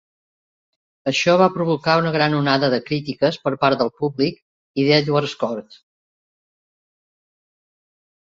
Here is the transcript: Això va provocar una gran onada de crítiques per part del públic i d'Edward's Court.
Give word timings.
Això 1.09 1.33
va 1.41 1.49
provocar 1.57 1.97
una 2.03 2.13
gran 2.15 2.35
onada 2.37 2.69
de 2.75 2.79
crítiques 2.87 3.37
per 3.43 3.53
part 3.65 3.81
del 3.83 3.93
públic 4.01 4.41
i 4.83 4.85
d'Edward's 4.87 5.37
Court. 5.43 5.79